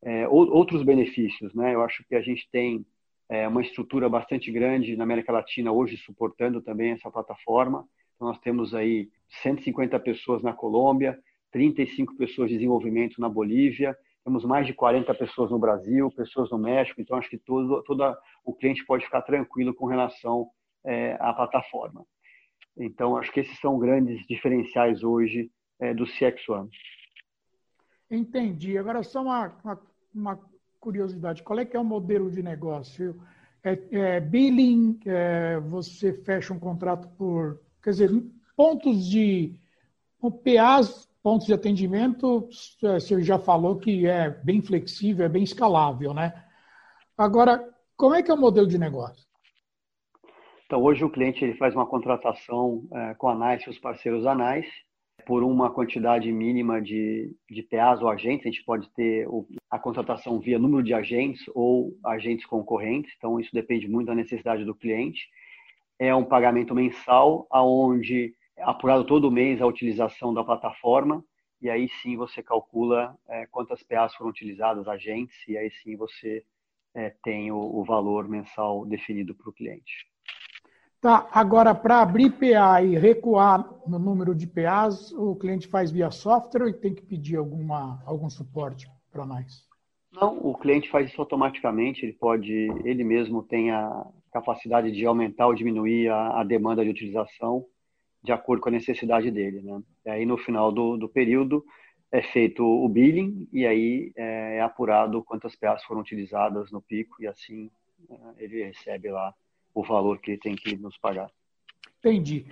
É, 0.04 0.28
outros 0.28 0.84
benefícios. 0.84 1.54
Né? 1.54 1.76
Eu 1.76 1.82
acho 1.84 2.04
que 2.08 2.16
a 2.16 2.22
gente 2.22 2.48
tem 2.52 2.86
é, 3.30 3.48
uma 3.48 3.62
estrutura 3.62 4.10
bastante 4.10 4.52
grande 4.52 4.96
na 4.96 5.04
América 5.04 5.32
Latina 5.32 5.72
hoje 5.72 5.98
suportando 5.98 6.62
também 6.62 6.92
essa 6.92 7.10
plataforma. 7.10 7.88
Então, 8.16 8.28
nós 8.28 8.40
temos 8.40 8.74
aí 8.74 9.10
150 9.42 10.00
pessoas 10.00 10.44
na 10.44 10.54
Colômbia, 10.54 11.18
35 11.52 12.16
pessoas 12.16 12.50
de 12.50 12.56
desenvolvimento 12.56 13.20
na 13.20 13.30
Bolívia, 13.30 13.98
temos 14.24 14.46
mais 14.46 14.68
de 14.68 14.74
40 14.74 15.14
pessoas 15.16 15.50
no 15.50 15.58
Brasil, 15.58 16.12
pessoas 16.12 16.52
no 16.52 16.58
México, 16.58 17.02
então 17.02 17.18
acho 17.18 17.30
que 17.30 17.38
todo, 17.38 17.82
todo 17.84 18.16
o 18.46 18.54
cliente 18.54 18.86
pode 18.86 19.04
ficar 19.04 19.22
tranquilo 19.24 19.74
com 19.74 19.88
relação 19.88 20.50
é, 20.86 21.18
à 21.20 21.34
plataforma. 21.34 22.06
Então, 22.78 23.18
acho 23.18 23.32
que 23.32 23.40
esses 23.40 23.60
são 23.60 23.78
grandes 23.80 24.26
diferenciais 24.28 25.04
hoje 25.04 25.52
é, 25.80 25.94
do 25.94 26.06
CX 26.06 26.48
One. 26.50 26.70
Entendi. 28.10 28.78
Agora, 28.78 29.02
só 29.04 29.22
uma, 29.22 29.48
uma, 29.64 29.82
uma, 30.14 30.40
curiosidade. 30.82 31.44
Qual 31.44 31.60
é 31.60 31.64
que 31.64 31.78
é 31.78 31.80
o 31.80 31.86
modelo 31.86 32.30
de 32.30 32.42
negócio? 32.42 33.22
É, 33.64 33.80
é 33.92 34.20
billing, 34.20 35.00
é, 35.06 35.60
você 35.60 36.12
fecha 36.12 36.54
um 36.54 36.60
contrato 36.60 37.08
por... 37.10 37.62
Quer 37.82 37.92
dizer, 37.92 38.10
pontos 38.58 39.08
de... 39.08 39.56
PAs, 40.44 41.10
pontos 41.24 41.48
de 41.48 41.54
atendimento, 41.54 42.48
é, 42.84 43.00
você 43.00 43.24
já 43.24 43.40
falou 43.40 43.78
que 43.78 44.06
é 44.06 44.30
bem 44.30 44.62
flexível, 44.62 45.26
é 45.26 45.30
bem 45.30 45.44
escalável, 45.44 46.14
né? 46.14 46.46
Agora, 47.18 47.68
como 47.96 48.14
é 48.14 48.22
que 48.22 48.30
é 48.30 48.34
o 48.34 48.38
modelo 48.38 48.68
de 48.68 48.78
negócio? 48.78 49.26
Então, 50.66 50.82
hoje 50.84 51.04
o 51.04 51.10
cliente 51.10 51.44
ele 51.44 51.58
faz 51.58 51.74
uma 51.74 51.88
contratação 51.88 52.88
é, 52.94 53.14
com 53.16 53.30
a 53.30 53.36
NICE 53.36 53.70
os 53.70 53.80
parceiros 53.80 54.24
da 54.24 54.36
NICE, 54.36 54.72
por 55.26 55.44
uma 55.44 55.70
quantidade 55.72 56.32
mínima 56.32 56.82
de, 56.82 57.36
de 57.50 57.64
PAs 57.64 58.02
ou 58.02 58.10
agentes. 58.10 58.46
A 58.46 58.50
gente 58.50 58.64
pode 58.64 58.90
ter 58.92 59.28
a 59.70 59.80
contratação 59.80 60.40
via 60.40 60.60
número 60.60 60.84
de 60.84 60.94
agentes 60.94 61.44
ou 61.54 61.98
agentes 62.04 62.46
concorrentes, 62.46 63.14
então 63.18 63.40
isso 63.40 63.54
depende 63.54 63.88
muito 63.88 64.08
da 64.08 64.16
necessidade 64.16 64.66
do 64.66 64.76
cliente. 64.76 65.30
É 65.98 66.14
um 66.16 66.26
pagamento 66.26 66.74
mensal, 66.74 67.48
aonde 67.50 68.34
é 68.58 68.64
apurado 68.64 69.06
todo 69.06 69.32
mês 69.32 69.62
a 69.62 69.68
utilização 69.68 70.34
da 70.34 70.44
plataforma, 70.44 71.24
e 71.62 71.70
aí 71.70 71.88
sim 72.02 72.18
você 72.18 72.42
calcula 72.42 73.16
é, 73.30 73.46
quantas 73.46 73.84
PAs 73.84 74.16
foram 74.16 74.32
utilizadas, 74.32 74.88
agentes, 74.88 75.36
e 75.48 75.58
aí 75.58 75.70
sim 75.72 75.96
você 75.96 76.44
é, 76.94 77.14
tem 77.24 77.52
o, 77.52 77.58
o 77.58 77.84
valor 77.84 78.28
mensal 78.28 78.86
definido 78.86 79.36
para 79.36 79.50
o 79.50 79.54
cliente. 79.54 80.11
Tá, 81.02 81.28
agora 81.32 81.74
para 81.74 82.00
abrir 82.00 82.30
PA 82.30 82.84
e 82.84 82.96
recuar 82.96 83.68
no 83.88 83.98
número 83.98 84.36
de 84.36 84.46
PAs, 84.46 85.12
o 85.14 85.36
cliente 85.36 85.68
faz 85.68 85.90
via 85.90 86.12
software 86.12 86.64
ou 86.64 86.72
tem 86.72 86.94
que 86.94 87.02
pedir 87.02 87.38
alguma, 87.38 88.00
algum 88.06 88.30
suporte 88.30 88.88
para 89.12 89.26
nós? 89.26 89.68
Não, 90.14 90.38
o 90.38 90.56
cliente 90.56 90.92
faz 90.92 91.10
isso 91.10 91.20
automaticamente, 91.20 92.06
ele 92.06 92.14
pode, 92.14 92.54
ele 92.86 93.04
mesmo 93.04 93.42
tem 93.42 93.72
a 93.72 94.06
capacidade 94.32 94.92
de 94.92 95.04
aumentar 95.04 95.48
ou 95.48 95.56
diminuir 95.56 96.08
a, 96.10 96.42
a 96.42 96.44
demanda 96.44 96.84
de 96.84 96.92
utilização 96.92 97.66
de 98.24 98.32
acordo 98.32 98.62
com 98.62 98.70
a 98.70 98.74
necessidade 98.74 99.32
dele, 99.32 99.60
né? 99.64 99.82
E 100.06 100.10
aí 100.12 100.24
no 100.24 100.38
final 100.38 100.72
do, 100.72 100.98
do 100.98 101.10
período 101.10 101.66
é 102.12 102.22
feito 102.22 102.64
o 102.64 102.88
billing 102.88 103.50
e 103.52 103.66
aí 103.66 104.12
é, 104.16 104.58
é 104.58 104.62
apurado 104.62 105.24
quantas 105.24 105.56
PAs 105.56 105.84
foram 105.84 106.02
utilizadas 106.02 106.72
no 106.72 106.80
pico 106.80 107.16
e 107.24 107.26
assim 107.26 107.72
é, 108.08 108.44
ele 108.44 108.66
recebe 108.66 109.10
lá 109.10 109.34
o 109.74 109.84
valor 109.84 110.20
que 110.20 110.32
ele 110.32 110.40
tem 110.40 110.56
que 110.56 110.76
nos 110.76 110.98
pagar. 110.98 111.30
Entendi. 112.00 112.46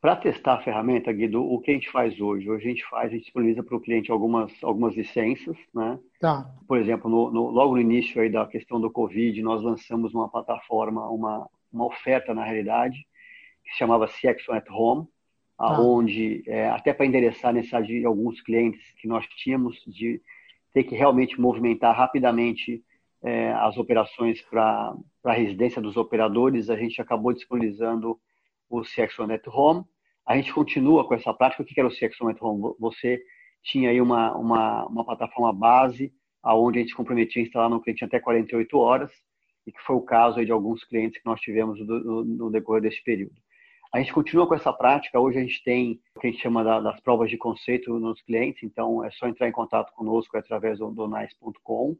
Para 0.00 0.16
testar 0.16 0.54
a 0.54 0.62
ferramenta, 0.62 1.10
Guido, 1.10 1.42
o 1.42 1.58
que 1.60 1.70
a 1.70 1.74
gente 1.74 1.90
faz 1.90 2.20
hoje? 2.20 2.50
Hoje 2.50 2.66
a 2.66 2.68
gente 2.68 2.84
faz, 2.90 3.10
a 3.10 3.14
gente 3.14 3.24
disponibiliza 3.24 3.62
para 3.62 3.74
o 3.74 3.80
cliente 3.80 4.10
algumas, 4.10 4.52
algumas 4.62 4.94
licenças, 4.94 5.56
né? 5.74 5.98
Tá. 6.20 6.44
Por 6.68 6.78
exemplo, 6.78 7.10
no, 7.10 7.30
no, 7.30 7.48
logo 7.48 7.74
no 7.74 7.80
início 7.80 8.20
aí 8.20 8.28
da 8.28 8.46
questão 8.46 8.78
do 8.78 8.90
Covid, 8.90 9.40
nós 9.42 9.62
lançamos 9.62 10.12
uma 10.12 10.28
plataforma, 10.28 11.08
uma, 11.08 11.48
uma 11.72 11.86
oferta 11.86 12.34
na 12.34 12.44
realidade, 12.44 12.98
que 13.64 13.70
se 13.72 13.78
chamava 13.78 14.06
CX 14.06 14.46
at 14.50 14.68
Home, 14.70 15.06
tá. 15.56 15.64
aonde 15.64 16.42
é, 16.46 16.68
até 16.68 16.92
para 16.92 17.06
endereçar 17.06 17.50
a 17.50 17.54
necessidade 17.54 17.86
de 17.86 18.04
alguns 18.04 18.42
clientes 18.42 18.82
que 18.98 19.08
nós 19.08 19.26
tínhamos 19.28 19.82
de 19.86 20.20
ter 20.74 20.84
que 20.84 20.94
realmente 20.94 21.40
movimentar 21.40 21.96
rapidamente 21.96 22.84
é, 23.24 23.52
as 23.54 23.78
operações 23.78 24.42
para 24.42 24.94
a 25.24 25.32
residência 25.32 25.80
dos 25.80 25.96
operadores, 25.96 26.68
a 26.68 26.76
gente 26.76 27.00
acabou 27.00 27.32
disponibilizando 27.32 28.20
o 28.68 28.82
CXONet 28.82 29.48
Home. 29.48 29.82
A 30.26 30.36
gente 30.36 30.52
continua 30.52 31.08
com 31.08 31.14
essa 31.14 31.32
prática. 31.32 31.62
O 31.62 31.64
que 31.64 31.80
era 31.80 31.88
o 31.88 31.90
CXONet 31.90 32.38
Home? 32.42 32.74
Você 32.78 33.22
tinha 33.62 33.88
aí 33.88 34.00
uma, 34.00 34.36
uma, 34.36 34.86
uma 34.86 35.04
plataforma 35.06 35.54
base, 35.54 36.12
aonde 36.42 36.78
a 36.78 36.82
gente 36.82 36.94
comprometia 36.94 37.40
a 37.40 37.46
instalar 37.46 37.70
no 37.70 37.80
cliente 37.80 38.04
até 38.04 38.20
48 38.20 38.76
horas, 38.76 39.10
e 39.66 39.72
que 39.72 39.80
foi 39.80 39.96
o 39.96 40.02
caso 40.02 40.44
de 40.44 40.52
alguns 40.52 40.84
clientes 40.84 41.18
que 41.18 41.26
nós 41.26 41.40
tivemos 41.40 41.80
no, 41.80 42.24
no 42.24 42.50
decorrer 42.50 42.82
desse 42.82 43.02
período. 43.02 43.34
A 43.90 44.00
gente 44.00 44.12
continua 44.12 44.46
com 44.46 44.54
essa 44.54 44.72
prática. 44.72 45.18
Hoje 45.18 45.38
a 45.38 45.40
gente 45.40 45.64
tem 45.64 45.98
o 46.14 46.20
que 46.20 46.26
a 46.26 46.30
gente 46.30 46.42
chama 46.42 46.62
das 46.62 47.00
provas 47.00 47.30
de 47.30 47.38
conceito 47.38 47.98
nos 47.98 48.20
clientes, 48.20 48.62
então 48.62 49.02
é 49.02 49.10
só 49.12 49.26
entrar 49.26 49.48
em 49.48 49.52
contato 49.52 49.94
conosco 49.94 50.36
através 50.36 50.78
do, 50.78 50.90
do 50.90 51.08
nice.com 51.08 51.96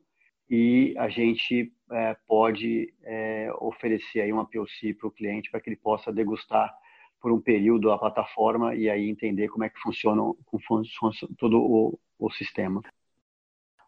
e 0.48 0.94
a 0.98 1.08
gente 1.08 1.72
é, 1.90 2.16
pode 2.26 2.92
é, 3.02 3.50
oferecer 3.60 4.20
aí 4.20 4.32
uma 4.32 4.44
POC 4.44 4.94
para 4.94 5.08
o 5.08 5.12
cliente 5.12 5.50
para 5.50 5.60
que 5.60 5.70
ele 5.70 5.76
possa 5.76 6.12
degustar 6.12 6.72
por 7.20 7.32
um 7.32 7.40
período 7.40 7.90
a 7.90 7.98
plataforma 7.98 8.74
e 8.74 8.90
aí 8.90 9.08
entender 9.08 9.48
como 9.48 9.64
é 9.64 9.70
que 9.70 9.78
funciona, 9.80 10.20
como 10.44 10.62
funciona 10.66 11.14
todo 11.38 11.58
o, 11.58 11.98
o 12.18 12.30
sistema. 12.30 12.82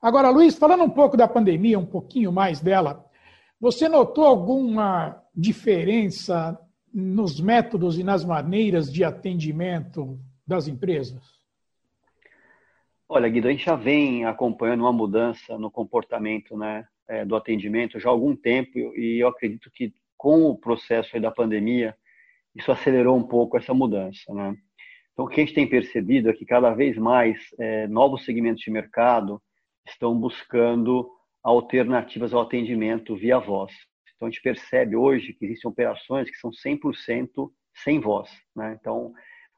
Agora, 0.00 0.30
Luiz, 0.30 0.56
falando 0.56 0.84
um 0.84 0.90
pouco 0.90 1.16
da 1.16 1.28
pandemia, 1.28 1.78
um 1.78 1.86
pouquinho 1.86 2.32
mais 2.32 2.60
dela, 2.60 3.04
você 3.60 3.88
notou 3.88 4.24
alguma 4.24 5.22
diferença 5.34 6.58
nos 6.92 7.40
métodos 7.40 7.98
e 7.98 8.04
nas 8.04 8.24
maneiras 8.24 8.90
de 8.90 9.04
atendimento 9.04 10.18
das 10.46 10.68
empresas? 10.68 11.22
Olha, 13.08 13.28
Guido, 13.28 13.46
a 13.46 13.52
gente 13.52 13.64
já 13.64 13.76
vem 13.76 14.24
acompanhando 14.24 14.80
uma 14.80 14.92
mudança 14.92 15.56
no 15.56 15.70
comportamento 15.70 16.56
né, 16.56 16.84
é, 17.08 17.24
do 17.24 17.36
atendimento 17.36 18.00
já 18.00 18.08
há 18.08 18.12
algum 18.12 18.34
tempo 18.34 18.76
e 18.76 19.22
eu 19.22 19.28
acredito 19.28 19.70
que 19.70 19.94
com 20.16 20.46
o 20.46 20.58
processo 20.58 21.18
da 21.20 21.30
pandemia 21.30 21.96
isso 22.52 22.72
acelerou 22.72 23.16
um 23.16 23.22
pouco 23.22 23.56
essa 23.56 23.72
mudança. 23.72 24.34
Né? 24.34 24.56
Então, 25.12 25.24
o 25.24 25.28
que 25.28 25.40
a 25.40 25.44
gente 25.44 25.54
tem 25.54 25.68
percebido 25.68 26.28
é 26.28 26.32
que 26.32 26.44
cada 26.44 26.74
vez 26.74 26.98
mais 26.98 27.38
é, 27.60 27.86
novos 27.86 28.24
segmentos 28.24 28.62
de 28.62 28.72
mercado 28.72 29.40
estão 29.86 30.18
buscando 30.18 31.08
alternativas 31.44 32.34
ao 32.34 32.40
atendimento 32.40 33.14
via 33.14 33.38
voz. 33.38 33.72
Então, 34.16 34.26
a 34.26 34.30
gente 34.30 34.42
percebe 34.42 34.96
hoje 34.96 35.32
que 35.32 35.44
existem 35.44 35.70
operações 35.70 36.28
que 36.28 36.38
são 36.38 36.50
100% 36.50 37.52
sem 37.84 38.00
voz. 38.00 38.28
Né? 38.54 38.76
Então, 38.80 39.12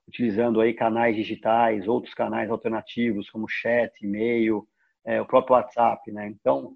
utilizando 0.08 0.60
aí 0.60 0.72
canais 0.72 1.14
digitais, 1.14 1.86
outros 1.86 2.14
canais 2.14 2.50
alternativos 2.50 3.28
como 3.28 3.46
chat, 3.46 3.92
e-mail, 4.02 4.66
é, 5.04 5.20
o 5.20 5.26
próprio 5.26 5.54
WhatsApp, 5.54 6.10
né? 6.10 6.26
Então, 6.28 6.74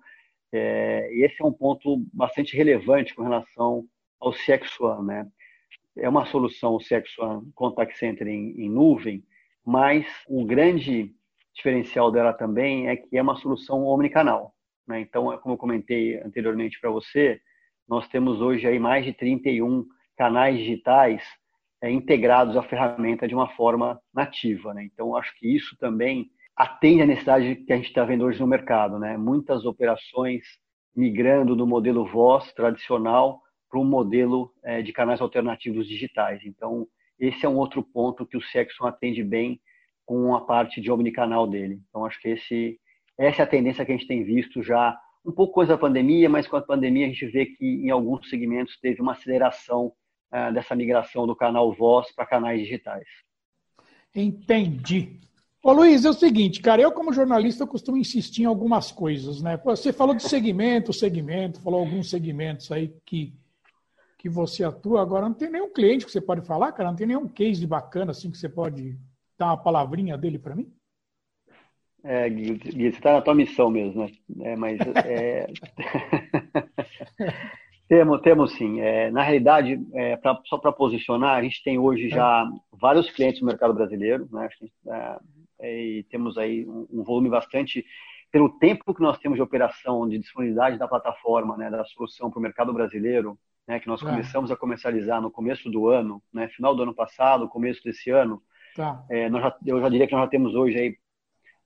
é, 0.52 1.08
esse 1.12 1.42
é 1.42 1.44
um 1.44 1.52
ponto 1.52 2.04
bastante 2.12 2.54
relevante 2.54 3.14
com 3.14 3.22
relação 3.22 3.86
ao 4.20 4.32
CX 4.32 4.78
One, 4.78 5.06
né? 5.06 5.26
É 5.96 6.08
uma 6.08 6.26
solução 6.26 6.74
o 6.74 6.78
CX 6.78 7.18
One 7.18 7.52
Contact 7.54 7.98
Center 7.98 8.26
em, 8.26 8.50
em 8.60 8.68
nuvem, 8.68 9.24
mas 9.64 10.06
o 10.28 10.44
grande 10.44 11.14
diferencial 11.54 12.10
dela 12.10 12.32
também 12.32 12.88
é 12.88 12.96
que 12.96 13.16
é 13.16 13.22
uma 13.22 13.36
solução 13.36 13.84
omnicanal, 13.84 14.54
né? 14.86 15.00
Então, 15.00 15.36
como 15.38 15.54
eu 15.54 15.58
comentei 15.58 16.20
anteriormente 16.20 16.78
para 16.80 16.90
você, 16.90 17.40
nós 17.88 18.06
temos 18.08 18.42
hoje 18.42 18.66
aí 18.66 18.78
mais 18.78 19.06
de 19.06 19.12
31 19.14 19.86
canais 20.16 20.58
digitais 20.58 21.22
é, 21.82 21.90
integrados 21.90 22.56
à 22.56 22.62
ferramenta 22.62 23.26
de 23.26 23.34
uma 23.34 23.48
forma 23.48 24.00
nativa. 24.14 24.72
Né? 24.72 24.84
Então, 24.84 25.16
acho 25.16 25.36
que 25.38 25.54
isso 25.54 25.76
também 25.78 26.30
atende 26.56 27.02
à 27.02 27.06
necessidade 27.06 27.56
que 27.56 27.72
a 27.72 27.76
gente 27.76 27.88
está 27.88 28.04
vendo 28.04 28.24
hoje 28.24 28.38
no 28.38 28.46
mercado. 28.46 28.98
Né? 28.98 29.16
Muitas 29.16 29.64
operações 29.64 30.42
migrando 30.94 31.56
do 31.56 31.66
modelo 31.66 32.06
voz 32.06 32.52
tradicional 32.52 33.40
para 33.68 33.80
um 33.80 33.84
modelo 33.84 34.52
é, 34.62 34.80
de 34.80 34.92
canais 34.92 35.20
alternativos 35.20 35.88
digitais. 35.88 36.40
Então, 36.44 36.86
esse 37.18 37.44
é 37.44 37.48
um 37.48 37.56
outro 37.56 37.82
ponto 37.82 38.26
que 38.26 38.36
o 38.36 38.42
Sexon 38.42 38.86
atende 38.86 39.24
bem 39.24 39.60
com 40.04 40.34
a 40.34 40.42
parte 40.42 40.80
de 40.80 40.90
omnicanal 40.90 41.46
dele. 41.46 41.80
Então, 41.88 42.04
acho 42.04 42.20
que 42.20 42.28
esse, 42.28 42.78
essa 43.18 43.42
é 43.42 43.44
a 43.44 43.48
tendência 43.48 43.84
que 43.84 43.92
a 43.92 43.96
gente 43.96 44.06
tem 44.06 44.22
visto 44.22 44.62
já 44.62 44.96
um 45.24 45.32
pouco 45.32 45.54
coisa 45.54 45.72
da 45.72 45.78
pandemia, 45.78 46.28
mas 46.28 46.46
com 46.46 46.56
a 46.56 46.62
pandemia 46.62 47.06
a 47.06 47.08
gente 47.08 47.26
vê 47.26 47.46
que 47.46 47.64
em 47.64 47.90
alguns 47.90 48.28
segmentos 48.28 48.78
teve 48.80 49.00
uma 49.00 49.12
aceleração 49.12 49.92
é, 50.32 50.50
dessa 50.50 50.74
migração 50.74 51.26
do 51.26 51.36
canal 51.36 51.70
Voz 51.72 52.10
para 52.10 52.24
canais 52.24 52.60
digitais. 52.62 53.06
Entendi. 54.14 55.20
Ô 55.62 55.72
Luiz, 55.72 56.04
é 56.04 56.10
o 56.10 56.14
seguinte, 56.14 56.60
cara, 56.60 56.82
eu 56.82 56.90
como 56.90 57.12
jornalista 57.12 57.62
eu 57.62 57.68
costumo 57.68 57.96
insistir 57.96 58.42
em 58.42 58.46
algumas 58.46 58.90
coisas, 58.90 59.40
né? 59.40 59.56
Você 59.64 59.92
falou 59.92 60.14
de 60.14 60.22
segmento, 60.22 60.92
segmento, 60.92 61.60
falou 61.60 61.80
alguns 61.80 62.10
segmentos 62.10 62.72
aí 62.72 62.92
que, 63.06 63.32
que 64.18 64.28
você 64.28 64.64
atua, 64.64 65.00
agora 65.00 65.28
não 65.28 65.34
tem 65.34 65.50
nenhum 65.50 65.72
cliente 65.72 66.04
que 66.04 66.10
você 66.10 66.20
pode 66.20 66.44
falar, 66.44 66.72
cara, 66.72 66.88
não 66.88 66.96
tem 66.96 67.06
nenhum 67.06 67.28
case 67.28 67.64
bacana 67.64 68.10
assim 68.10 68.28
que 68.28 68.38
você 68.38 68.48
pode 68.48 68.98
dar 69.38 69.46
uma 69.46 69.56
palavrinha 69.56 70.18
dele 70.18 70.38
para 70.38 70.56
mim? 70.56 70.72
É, 72.02 72.28
Gui, 72.28 72.58
você 72.58 72.88
está 72.88 73.12
na 73.12 73.22
tua 73.22 73.34
missão 73.34 73.70
mesmo, 73.70 74.04
né? 74.04 74.12
É, 74.40 74.56
mas 74.56 74.80
é... 75.04 75.46
Temos, 77.92 78.22
temos 78.22 78.52
sim. 78.54 78.80
É, 78.80 79.10
na 79.10 79.22
realidade, 79.22 79.78
é, 79.92 80.16
pra, 80.16 80.40
só 80.46 80.56
para 80.56 80.72
posicionar, 80.72 81.36
a 81.36 81.42
gente 81.42 81.62
tem 81.62 81.78
hoje 81.78 82.08
já 82.08 82.50
vários 82.72 83.10
clientes 83.10 83.42
no 83.42 83.46
mercado 83.46 83.74
brasileiro, 83.74 84.26
né? 84.32 84.48
É, 84.88 85.18
é, 85.60 85.84
e 85.98 86.02
temos 86.04 86.38
aí 86.38 86.66
um, 86.66 86.86
um, 86.90 87.04
volume 87.04 87.28
bastante, 87.28 87.84
pelo 88.30 88.48
tempo 88.58 88.94
que 88.94 89.02
nós 89.02 89.18
temos 89.18 89.36
de 89.36 89.42
operação, 89.42 90.08
de 90.08 90.18
disponibilidade 90.18 90.78
da 90.78 90.88
plataforma, 90.88 91.54
né, 91.58 91.68
da 91.70 91.84
solução 91.84 92.30
para 92.30 92.38
o 92.38 92.42
mercado 92.42 92.72
brasileiro, 92.72 93.38
né, 93.68 93.78
que 93.78 93.88
nós 93.88 94.02
é. 94.02 94.06
começamos 94.06 94.50
a 94.50 94.56
comercializar 94.56 95.20
no 95.20 95.30
começo 95.30 95.70
do 95.70 95.86
ano, 95.86 96.22
né, 96.32 96.48
final 96.48 96.74
do 96.74 96.84
ano 96.84 96.94
passado, 96.94 97.46
começo 97.46 97.84
desse 97.84 98.08
ano, 98.08 98.42
tá. 98.74 99.04
é, 99.10 99.30
já, 99.30 99.56
eu 99.66 99.80
já 99.82 99.90
diria 99.90 100.06
que 100.06 100.14
nós 100.14 100.22
já 100.22 100.30
temos 100.30 100.54
hoje 100.54 100.78
aí 100.78 100.96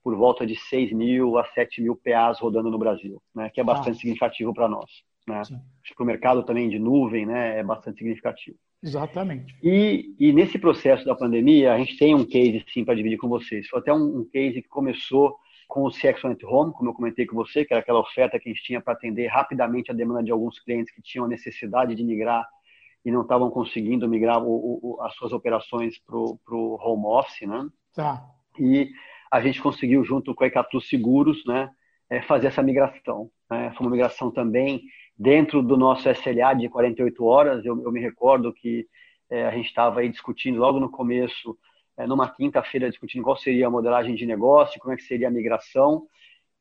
por 0.03 0.13
volta 0.13 0.45
de 0.45 0.57
6 0.57 0.91
mil 0.91 1.37
a 1.37 1.45
7 1.45 1.81
mil 1.81 1.95
PAs 1.95 2.41
rodando 2.41 2.69
no 2.69 2.77
Brasil, 2.77 3.23
né, 3.33 3.49
que 3.49 3.61
é 3.61 3.63
tá. 3.63 3.73
bastante 3.73 3.97
significativo 3.97 4.53
para 4.53 4.67
nós. 4.67 4.91
Né? 5.27 5.39
Acho 5.39 5.95
que 5.95 6.01
o 6.01 6.05
mercado 6.05 6.43
também 6.43 6.69
de 6.69 6.79
nuvem 6.79 7.25
né, 7.25 7.59
é 7.59 7.63
bastante 7.63 7.97
significativo. 7.97 8.57
Exatamente. 8.81 9.55
E, 9.61 10.15
e 10.19 10.31
nesse 10.31 10.57
processo 10.57 11.05
da 11.05 11.15
pandemia, 11.15 11.73
a 11.73 11.77
gente 11.77 11.97
tem 11.97 12.15
um 12.15 12.25
case 12.25 12.63
sim 12.71 12.85
para 12.85 12.95
dividir 12.95 13.17
com 13.17 13.27
vocês. 13.27 13.67
Foi 13.67 13.79
até 13.79 13.91
um, 13.91 14.19
um 14.19 14.25
case 14.31 14.61
que 14.61 14.69
começou 14.69 15.35
com 15.67 15.83
o 15.83 15.91
CX 15.91 16.23
at 16.23 16.43
Home, 16.43 16.71
como 16.71 16.89
eu 16.89 16.93
comentei 16.93 17.25
com 17.25 17.35
você, 17.35 17.65
que 17.65 17.73
era 17.73 17.81
aquela 17.81 17.99
oferta 17.99 18.39
que 18.39 18.49
a 18.49 18.53
gente 18.53 18.63
tinha 18.63 18.79
para 18.79 18.93
atender 18.93 19.27
rapidamente 19.27 19.91
a 19.91 19.93
demanda 19.93 20.23
de 20.23 20.31
alguns 20.31 20.59
clientes 20.59 20.93
que 20.93 21.01
tinham 21.01 21.27
necessidade 21.27 21.93
de 21.93 22.03
migrar 22.03 22.47
e 23.03 23.11
não 23.11 23.21
estavam 23.21 23.49
conseguindo 23.49 24.07
migrar 24.07 24.41
o, 24.41 24.79
o, 24.81 25.01
as 25.01 25.13
suas 25.15 25.33
operações 25.33 25.99
para 25.99 26.15
o 26.15 26.79
home 26.81 27.05
office, 27.05 27.47
né? 27.47 27.67
Tá. 27.93 28.25
E 28.59 28.91
a 29.31 29.41
gente 29.41 29.61
conseguiu, 29.61 30.03
junto 30.03 30.33
com 30.33 30.43
a 30.43 30.47
Ecatu 30.47 30.79
Seguros, 30.79 31.43
né, 31.45 31.69
é, 32.09 32.21
fazer 32.21 32.47
essa 32.47 32.63
migração. 32.63 33.29
Né? 33.49 33.71
Foi 33.75 33.85
uma 33.85 33.91
migração 33.91 34.31
também 34.31 34.81
dentro 35.17 35.61
do 35.61 35.75
nosso 35.75 36.09
SLA 36.09 36.53
de 36.53 36.69
48 36.69 37.25
horas. 37.25 37.65
Eu, 37.65 37.81
eu 37.81 37.91
me 37.91 37.99
recordo 37.99 38.53
que 38.53 38.87
é, 39.29 39.45
a 39.45 39.51
gente 39.51 39.67
estava 39.67 39.99
aí 40.01 40.09
discutindo 40.09 40.59
logo 40.59 40.79
no 40.79 40.89
começo 40.89 41.57
é, 41.97 42.05
numa 42.05 42.29
quinta-feira 42.29 42.89
discutindo 42.89 43.23
qual 43.23 43.35
seria 43.35 43.67
a 43.67 43.71
modelagem 43.71 44.15
de 44.15 44.25
negócio, 44.25 44.79
como 44.79 44.93
é 44.93 44.97
que 44.97 45.03
seria 45.03 45.27
a 45.27 45.31
migração. 45.31 46.05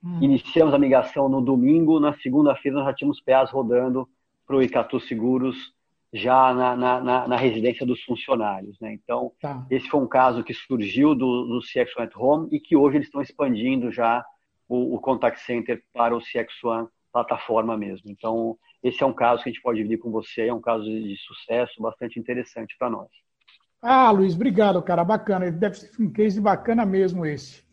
Hum. 0.03 0.19
Iniciamos 0.23 0.73
a 0.73 0.79
migração 0.79 1.29
no 1.29 1.41
domingo, 1.43 2.01
na 2.01 2.15
segunda-feira 2.19 2.79
nós 2.79 2.87
já 2.87 2.95
tínhamos 2.95 3.21
PAs 3.21 3.51
rodando 3.51 4.09
para 4.47 4.57
o 4.57 4.63
Icatu 4.63 4.99
Seguros 5.01 5.75
já 6.13 6.55
na, 6.55 6.77
na, 6.77 7.01
na, 7.01 7.29
na, 7.29 7.37
residência 7.37 7.85
dos 7.85 8.03
funcionários. 8.05 8.79
Né? 8.81 8.95
Então, 8.95 9.33
tá. 9.41 9.67
esse 9.71 9.89
foi 9.89 10.01
um 10.01 10.07
caso 10.07 10.43
que 10.43 10.55
surgiu 10.55 11.15
do, 11.15 11.45
do 11.45 11.61
CX 11.61 11.95
One 11.97 12.07
at 12.07 12.17
Home 12.17 12.49
e 12.53 12.61
que 12.61 12.77
hoje 12.77 12.97
eles 12.97 13.09
estão 13.09 13.21
expandindo 13.21 13.91
já 13.91 14.25
o, 14.69 14.95
o 14.95 15.01
Contact 15.01 15.41
Center 15.41 15.83
para 15.93 16.17
o 16.17 16.21
CX 16.21 16.65
One 16.65 16.89
plataforma 17.13 17.77
mesmo. 17.77 18.11
Então, 18.11 18.57
esse 18.83 19.03
é 19.03 19.07
um 19.07 19.13
caso 19.13 19.43
que 19.43 19.49
a 19.49 19.53
gente 19.53 19.63
pode 19.63 19.79
dividir 19.79 19.99
com 19.99 20.11
você, 20.11 20.49
é 20.49 20.55
um 20.55 20.61
caso 20.61 20.85
de 20.85 21.17
sucesso 21.19 21.81
bastante 21.81 22.19
interessante 22.19 22.77
para 22.79 22.91
nós. 22.91 23.09
Ah, 23.83 24.11
Luiz, 24.11 24.35
obrigado, 24.35 24.83
cara. 24.83 25.05
Bacana. 25.05 25.51
Deve 25.51 25.77
ser 25.77 25.91
um 26.01 26.11
case 26.11 26.41
bacana 26.41 26.85
mesmo 26.85 27.25
esse. 27.25 27.65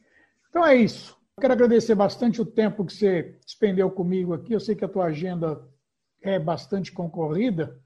Então 0.50 0.66
é 0.66 0.75
isso. 0.75 1.18
Quero 1.40 1.54
agradecer 1.54 1.96
bastante 1.96 2.42
o 2.42 2.46
tempo 2.46 2.86
que 2.86 2.94
você 2.94 3.40
despendeu 3.44 3.90
comigo 3.90 4.34
aqui. 4.34 4.54
Eu 4.54 4.60
sei 4.60 4.75
que 4.75 4.86
a 4.86 4.90
tua 4.90 5.06
agenda 5.06 5.68
é 6.22 6.38
bastante 6.38 6.92
concorrida. 6.92 7.80